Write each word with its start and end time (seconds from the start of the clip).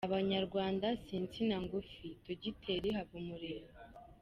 Abanyarwanda 0.09 0.87
si 1.03 1.11
insina 1.21 1.57
ngufi- 1.65 2.07
dogiteri. 2.25 2.89
Habumuremyi 2.97 3.67